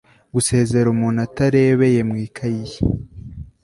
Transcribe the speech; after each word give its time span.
Gusezera 0.33 0.87
umuntu 0.95 1.19
atarebeye 1.27 1.99
mu 2.09 2.15
ikayi 2.25 2.63
ye 2.71 2.79